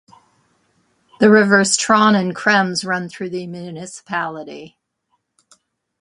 [1.19, 4.79] The rivers Traun and Krems run through the municipality.